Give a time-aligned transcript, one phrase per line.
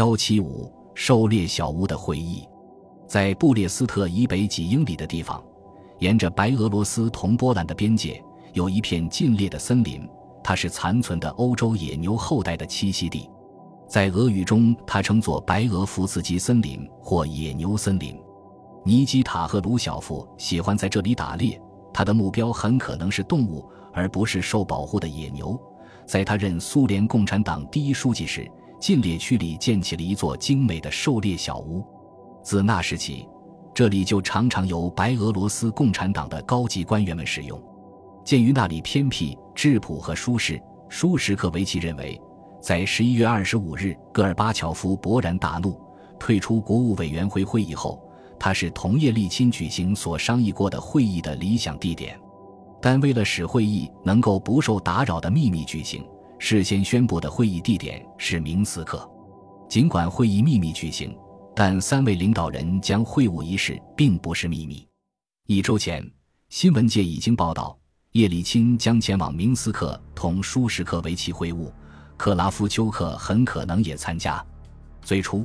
[0.00, 2.42] 幺七五狩猎小屋的回忆，
[3.06, 5.44] 在布列斯特以北几英里的地方，
[5.98, 8.24] 沿着白俄罗斯同波兰的边界，
[8.54, 10.08] 有一片禁猎的森林，
[10.42, 13.28] 它是残存的欧洲野牛后代的栖息地。
[13.86, 18.18] 在俄语中，它称作白俄福斯基森林或野牛森林。
[18.82, 21.60] 尼基塔和卢晓夫喜欢在这里打猎，
[21.92, 25.60] 他的目标很可能是动物，而不是受保护的野牛。
[26.06, 28.50] 在他任苏联共产党第一书记时，
[28.80, 31.84] 禁猎区里建起了一座精美的狩猎小屋。
[32.42, 33.28] 自那时起，
[33.74, 37.62] 这里就常常由白俄罗斯共产党的高级官员们使用。
[38.24, 42.18] 鉴于那里偏僻、质朴和舒适，舒什克维奇认为。
[42.62, 45.80] 在十一月二十五日，戈尔巴乔夫勃然大怒，
[46.18, 48.02] 退出国务委员会会议后，
[48.38, 52.18] 他是同叶利钦举行所商议过的会议的理想地点。
[52.82, 56.04] 但为了使会议能够不受打扰的秘密举行，
[56.42, 59.06] 事先宣布的会议地点是明斯克。
[59.68, 61.14] 尽管会议秘密举行，
[61.54, 64.84] 但三位领导人将会晤一事并不是秘密。
[65.46, 66.02] 一周前，
[66.48, 67.78] 新闻界已经报道，
[68.12, 71.70] 叶利钦将前往明斯克同舒什克维奇会晤。
[72.16, 74.42] 克拉夫丘克很可能也参加。
[75.02, 75.44] 最初，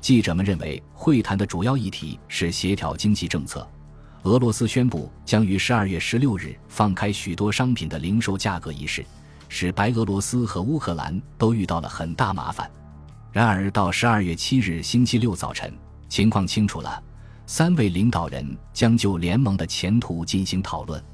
[0.00, 3.66] 记者们认为会谈的主要议题是协调经济政策。
[4.24, 9.06] 俄罗斯宣布将于十二月十六日放开许多商品的零售价格一事，
[9.54, 12.68] 使白俄罗斯和乌克兰都遇到了很大麻烦。
[13.30, 15.70] 然而，到十二月七日星期六早晨，
[16.08, 17.02] 情况清楚了。
[17.44, 21.04] 三位领导人将就联盟的前途进行讨论。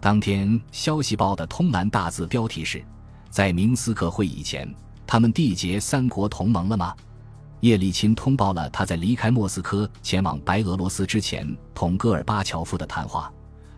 [0.00, 2.84] 当天，《消息报》的通栏大字标题是。
[3.30, 4.68] 在明斯克会议前，
[5.06, 6.92] 他们缔结三国同盟了吗？
[7.60, 13.32] 叶利钦通报了他在离开莫斯科前往白俄罗斯之前同戈尔巴乔夫的谈话。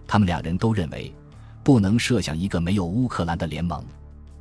[0.07, 1.15] 他们两人都认为，
[1.69, 3.85] 不能设想一个没有乌克兰的联盟。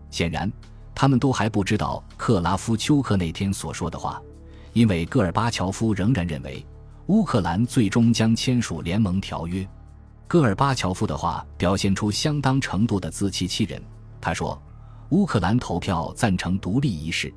[0.09, 0.50] 显然，
[0.95, 4.22] 他们都还不知道克拉夫丘克那天所说的话，
[4.72, 6.66] 因为戈尔巴乔夫仍然认为
[7.08, 9.67] 乌克兰最终将签署联盟条约。
[10.25, 13.82] 戈尔巴乔夫的话表现出相当程度的自欺欺人。
[14.21, 14.58] 他说。
[15.10, 17.33] 乌克兰投票赞成独立一事，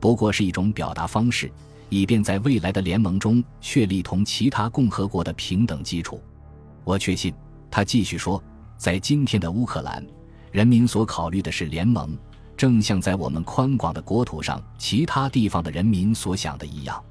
[0.00, 1.48] 不过是一种表达方式，
[1.88, 6.20] 以便在未来的联盟中确立同其他共和国的平等基础。
[6.84, 7.32] 我确信，
[7.70, 8.42] 他继续说，
[8.78, 10.06] 在今天的乌克兰，
[10.52, 12.16] 人民所考虑的是联盟，
[12.56, 17.04] 正像在我们宽广的国土上其他地方的人民所想的一样。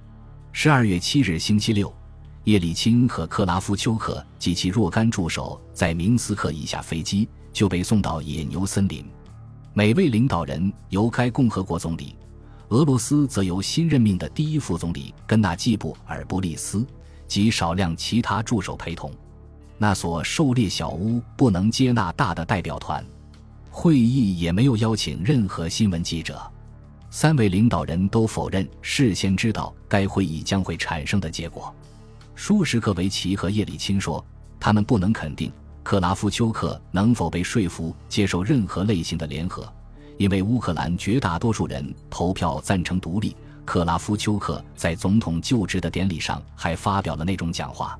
[0.54, 1.94] 十二月七日星期六，
[2.46, 9.06] 叶利钦和克拉夫丘克及其若干助手在明斯克一下飞机，就被送到野牛森林。
[9.74, 12.16] 每位领导人由该共和国总理，
[12.70, 16.88] 俄罗斯则由新任命的第一副总理根纳季布尔布利斯
[17.28, 19.12] 及少量其他助手陪同。
[19.78, 23.06] 那所狩猎小屋不能接纳大的代表团，
[23.70, 26.40] 会议也没有邀请任何新闻记者。
[27.10, 31.74] 三位领导人都否认事先知道该会议将会产生的结果。
[32.36, 34.24] 舒什克维奇和叶利钦说，
[34.60, 35.52] 他们不能肯定。
[35.84, 39.72] 克拉夫丘克能否被说服接受任何类型的联合？
[40.18, 43.36] 因为乌克兰绝大多数人投票赞成独立。
[43.64, 47.98] 克拉夫丘克在总统就职的典礼上还发表了那种讲话。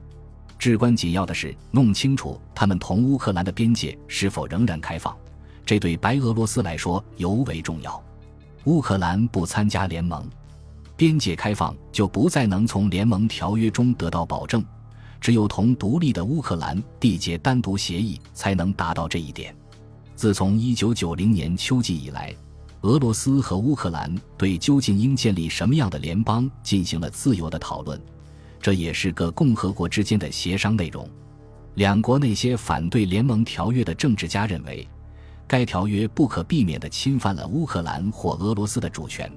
[0.58, 5.16] 至关紧要的是弄清楚他们同乌克兰的边界是否仍然开放，
[5.66, 8.04] 这对白俄罗斯来说尤为重要。
[8.66, 10.28] 乌克兰不参加联盟，
[10.96, 14.66] 边界开放就不再能从联盟条约中得到保证。
[15.20, 19.56] 只有同独立的乌克兰缔结单独协议，才能达到这一点。
[20.16, 22.36] 自从1990年秋季以来，
[22.82, 28.00] 俄罗斯和乌克兰对究竟应建立什么样的联邦进行了自由的讨论，
[28.68, 31.10] 这也是各共和国之间的协商内容。
[31.76, 34.86] 两国那些反对联盟条约的政治家认为，
[35.48, 39.32] 该条约不可避免地侵犯了乌克兰或俄罗斯的主权，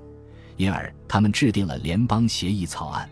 [0.57, 3.09] 因而他们制定了联邦协议草案。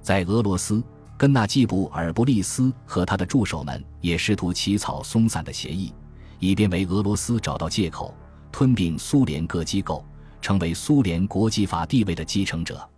[0.00, 0.82] 在俄罗斯。
[1.18, 5.92] 根纳季布尔布利斯和他的助手们也试图起草松散的协议，
[6.38, 8.14] 以便为俄罗斯找到借口
[8.50, 10.02] 吞并苏联各机构，
[10.40, 12.89] 成为苏联国际法地位的继承者。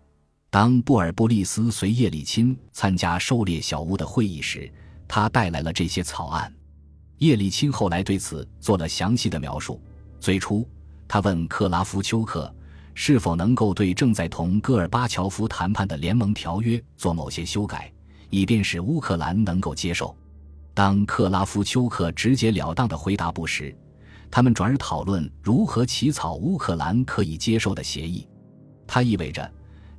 [0.53, 4.71] 当布尔布利斯随叶利钦参加狩猎小屋的会议时，
[5.09, 6.55] 他带来了这些草案。
[7.17, 9.81] 叶利钦后来对此做了详细的描述。
[10.21, 10.69] 最初，
[11.09, 12.55] 他问克拉夫丘克
[12.93, 17.91] 是否能够对正在同戈尔巴乔夫谈判的联盟条约做某些修改。
[18.29, 20.15] 以便使乌克兰能够接受。
[20.75, 23.75] 当克拉夫丘克直截了当的回答不时，
[24.31, 28.29] 他们转而讨论如何起草乌克兰可以接受的协议。
[28.87, 29.51] 它意味着，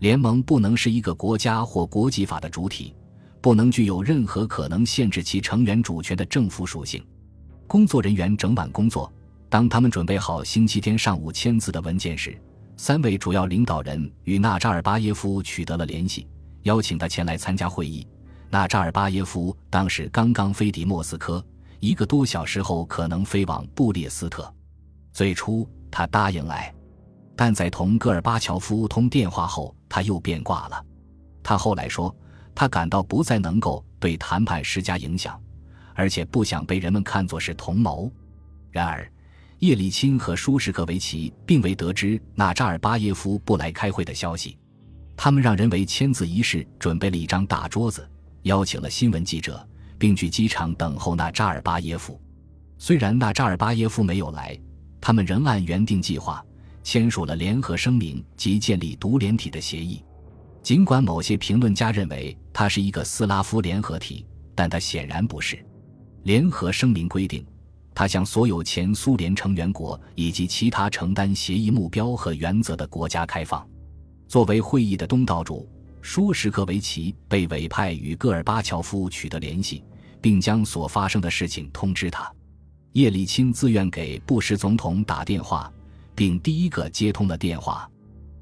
[0.03, 2.93] 联盟不能是一个国家或国际法的主体，
[3.39, 7.01] 不能具有任何可能限制其成员主权的政府属性。
[7.67, 9.09] 工作人员整晚工作，
[9.47, 12.37] 当他们准备好星期天上午签字的文件时，
[12.75, 16.27] 三位主要领导人与纳扎尔巴耶夫取得了联系，
[16.63, 18.05] 邀请他前来参加会议。
[18.49, 21.41] 纳扎尔巴耶夫当时刚刚飞抵莫斯科，
[21.79, 24.53] 一个多小时后可能飞往布列斯特。
[25.13, 26.75] 最初他答应来，
[27.35, 30.85] 但在同戈尔巴乔夫通电话后，他又变卦了。
[31.41, 32.15] 他后来说，
[32.53, 35.39] 他感到不再能够对谈判施加影响，
[35.93, 38.11] 而且不想被人们看作是同谋。
[38.71, 39.11] 然而，
[39.59, 44.57] 叶利钦和舒什克维奇并未得知纳扎尔巴耶夫不来开会的消息，
[45.15, 48.07] 他们让人为签字仪式准备了一张大桌子。
[48.43, 49.65] 邀请了新闻记者，
[49.97, 52.19] 并去机场等候纳扎尔巴耶夫。
[52.77, 54.59] 虽然纳扎尔巴耶夫没有来，
[54.99, 56.43] 他们仍按原定计划
[56.83, 60.03] 签署了联合声明及建立独联体的协议。
[60.61, 65.57] 尽管某些评论家认为它是一个斯拉夫联合体，但它显然不是。
[66.23, 67.45] 联合声明规定，
[67.95, 73.67] 它向所有前苏联成员国以及其他承担协议目标和原则的国家开放。
[74.27, 75.69] 作为会议的东道主。
[76.05, 79.81] 舒什克维奇被委派与戈尔巴乔夫取得联系，
[80.19, 82.29] 并将所发生的事情通知他。
[82.91, 85.71] 叶利钦自愿给布什总统打电话，
[86.15, 87.89] 并第一个接通了电话。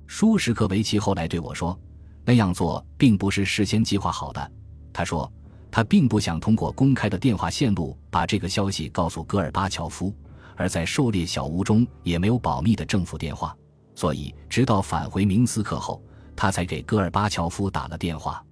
[0.08, 1.78] 舒什克维奇后来对我说
[2.26, 4.52] ：“那样做并不是事先计划好的。”
[4.94, 5.32] 他说
[5.72, 10.14] ：“他并不想通过公开的电话线路把这个消息告诉戈尔巴乔夫，
[10.56, 13.56] 而在狩猎小屋中也没有保密的政府电话，
[13.96, 16.02] 所以直到返回明斯克后。”
[16.34, 18.44] 他才给戈尔巴乔夫打了电话。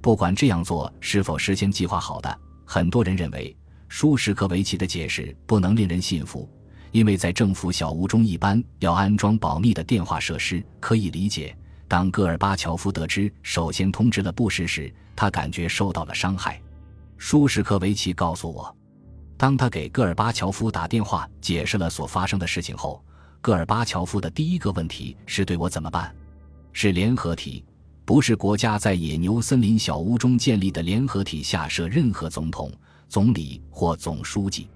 [0.00, 3.56] 不管这样做是否事先计划好的，很多人认为
[3.86, 6.50] 舒什克维奇的解释不能令人信服，
[6.90, 10.62] 因为在政府小屋中一般要安装保密的电话设施。
[10.80, 11.56] 可以理解，
[11.86, 16.60] 当戈尔巴乔夫得知首先通知了布什时，他感觉受到了伤害。
[17.16, 18.74] 舒什克维奇告诉我，
[19.36, 23.02] 当他给戈尔巴乔夫打电话解释了所发生的事情后，
[23.40, 26.14] 戈尔巴乔夫的第一个问题是对我怎么办。
[26.72, 27.64] 是联合体，
[28.04, 32.72] 不是国家在野牛森林小屋中建立的联合体下设任何总统、
[33.08, 34.68] 总理或总书记。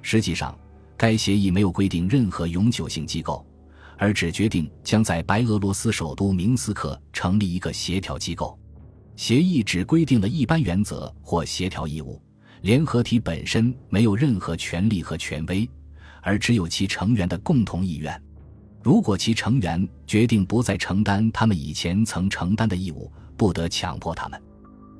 [0.00, 0.58] 实际上，
[1.02, 3.44] 该协议没有规定任何永久性机构，
[3.98, 8.56] 而只决定将在白俄罗斯首都明斯克成立一个协调机构。
[9.16, 12.22] 协议只规定了一般原则或协调义务，
[12.60, 15.68] 联合体本身没有任何权利和权威，
[16.20, 18.22] 而只有其成员的共同意愿。
[18.80, 24.40] 如果其成员决定不再承担他们以前曾承担的义务，不得强迫他们。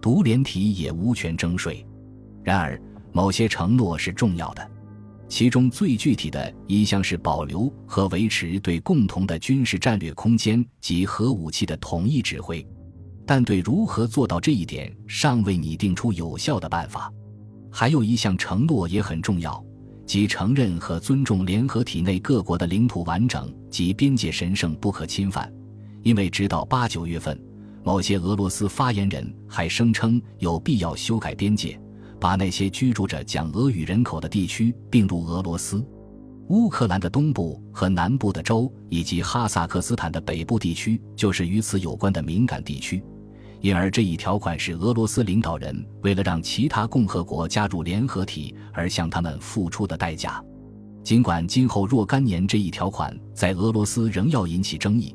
[0.00, 1.86] 独联体也无权征税。
[2.42, 2.76] 然而，
[3.12, 4.68] 某些承诺是重要的，
[5.32, 12.62] 其中最具体的一项是保留和维持对共同的军事战略空间及核武器的统一指挥，
[13.24, 17.10] 但对如何做到这一点尚未拟定出有效的办法。
[17.70, 19.64] 还有一项承诺也很重要。
[20.04, 25.50] 即承认和尊重联合体内各国的领土完整及边界神圣不可侵犯，
[26.02, 27.40] 因为直到八九月份，
[27.82, 31.80] 某些俄罗斯发言人还声称有必要修改边界，
[32.22, 35.84] 把那些居住着讲俄语人口的地区并入俄罗斯。
[36.50, 43.02] 乌克兰的东部和南部的州以及哈萨克斯坦的北部地区就是与此有关的敏感地区。
[43.60, 50.40] 因而，这一条款是俄罗斯领导人为了让其他共和国加入联合体而向他们付出的代价。
[51.02, 55.12] 尽管今后若干年这一条款在俄罗斯仍要引起争议，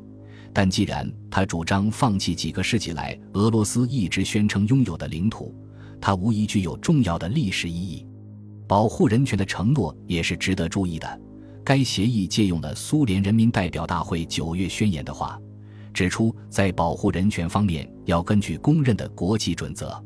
[0.52, 5.54] 但既然他主张放弃几个世纪来俄罗斯一直宣称拥有的领土，
[6.00, 8.06] 它无疑具有重要的历史意义。
[8.66, 11.20] 保护人权的承诺也是值得注意的。
[11.64, 15.38] 该协议借用了苏联人民代表大会九月宣言的话。
[15.92, 20.00] 指出，在保护人权方面要根据公认的国际准则，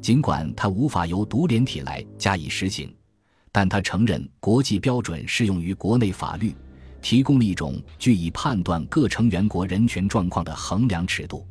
[0.00, 2.94] 尽管它无法由独联体来加以实行，
[3.52, 6.54] 但他承认国际标准适用于国内法律，
[7.02, 11.46] 提供了一种据以判断各成员国人权状况的衡量尺度。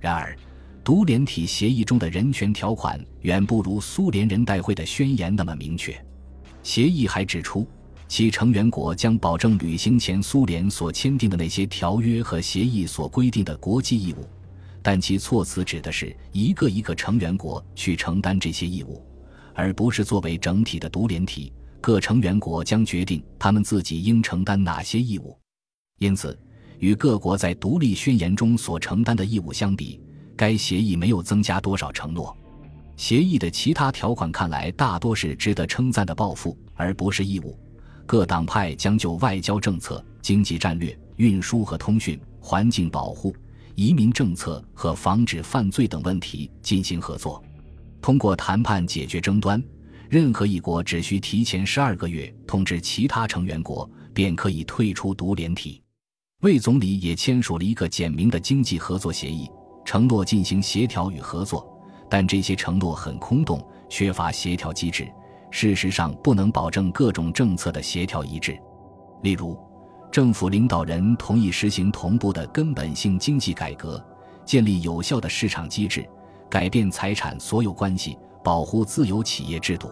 [0.00, 0.36] 然而，
[0.84, 5.94] 独联体协议中的人权条款远不如苏联人代会的宣言那么明确。
[6.62, 7.66] 协议还指出。
[8.08, 14.26] 其成员国将保证履行前苏联所签订的那些条约和协议所规定的国际义务，
[14.82, 19.00] 但其措辞指的是一个一个成员国去承担这些义务，
[19.54, 25.38] 而不是作为整体的独联体，各成员国将决定他们自己应承担哪些义务。
[26.00, 26.36] 因此，
[26.80, 30.00] 与各国在独立宣言中所承担的义务相比，
[30.40, 32.34] 该协议没有增加多少承诺。
[32.96, 37.58] 协议的其他条款看来大多是值得称赞的报复，而不是义务。
[38.06, 43.36] 各党派将就外交政策、经济战略、运输和通讯、环境保护、
[43.74, 47.44] 移民政策和防止犯罪等问题进行合作，
[48.00, 49.62] 通过谈判解决争端。
[50.08, 55.82] 任何一国只需提前十二个月通知其他成员国，便可以退出独联体。
[56.40, 59.46] 魏总理也签署了一个简明的经济合作协议，
[59.90, 61.68] 承诺进行协调与合作，
[62.08, 65.12] 但这些承诺很空洞，缺乏协调机制，
[65.50, 68.56] 事实上不能保证各种政策的协调一致。
[69.22, 69.58] 例如，
[70.08, 74.00] 政府领导人同意实行同步的根本性经济改革，
[74.44, 76.08] 建立有效的市场机制，
[76.48, 79.90] 改变财产所有关系，保护自由企业制度。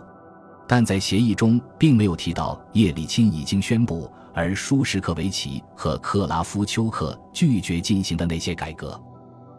[0.69, 8.97] 但在协议中并没有提到叶利钦已经宣布，而舒什克维奇和克拉夫丘克拒绝进行的那些改革。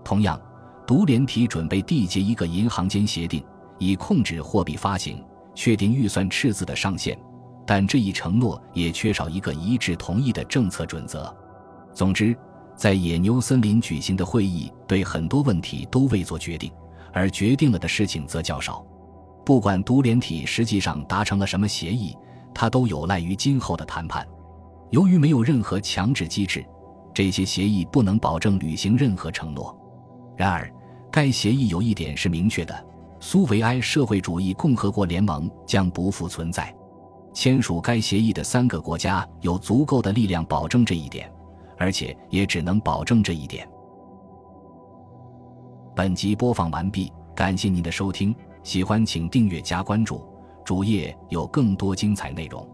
[0.10, 0.42] 同样，
[0.88, 3.46] 独联体准备缔结一个银行间协定，
[3.78, 5.24] 以控制货币发行，
[5.54, 7.16] 确定预算赤字的上限，
[7.64, 11.32] 但这一承诺也缺少一个一致同意的政策准则。
[11.94, 12.36] 总之，
[12.76, 16.72] 在野牛森林举行的会议对很多问题都未做决定，
[17.14, 18.84] 而决定了的事情则较少。
[19.46, 22.18] 不管独联体实际上达成了什么协议，
[22.52, 24.28] 它都有赖于今后的谈判。
[24.90, 26.66] 由于没有任何强制机制，
[27.14, 29.79] 这些协议不能保证履行任何承诺。
[30.40, 30.74] 然而，
[31.12, 32.86] 该协议有一点是明确的：
[33.20, 36.74] 苏维埃社会主义共和国联盟将不复存在。
[37.34, 41.30] 签署该协议的三个国家有足够的力量保证这一点，
[41.78, 43.70] 而且也只能保证这一点。
[45.94, 48.34] 本集播放完毕，感谢您的收听。
[48.64, 50.26] 喜欢请订阅加关注，
[50.64, 52.66] 主页有更多精彩内容。